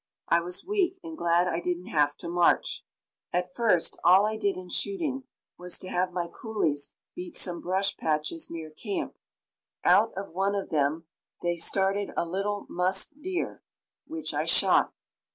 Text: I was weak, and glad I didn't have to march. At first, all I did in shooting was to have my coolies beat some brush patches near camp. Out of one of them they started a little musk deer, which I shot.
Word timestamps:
I 0.29 0.39
was 0.41 0.65
weak, 0.65 0.99
and 1.03 1.15
glad 1.15 1.47
I 1.47 1.59
didn't 1.59 1.89
have 1.89 2.17
to 2.17 2.27
march. 2.27 2.83
At 3.31 3.53
first, 3.53 3.99
all 4.03 4.25
I 4.25 4.35
did 4.35 4.57
in 4.57 4.67
shooting 4.71 5.25
was 5.59 5.77
to 5.77 5.89
have 5.89 6.11
my 6.11 6.27
coolies 6.27 6.91
beat 7.15 7.37
some 7.37 7.61
brush 7.61 7.95
patches 7.97 8.49
near 8.49 8.71
camp. 8.71 9.13
Out 9.83 10.11
of 10.17 10.31
one 10.31 10.55
of 10.55 10.69
them 10.71 11.05
they 11.43 11.55
started 11.55 12.09
a 12.17 12.25
little 12.27 12.65
musk 12.67 13.11
deer, 13.21 13.61
which 14.07 14.33
I 14.33 14.45
shot. 14.45 14.91